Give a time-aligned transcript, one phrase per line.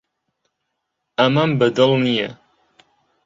[1.19, 2.29] ئەمەم بەدڵ نییە.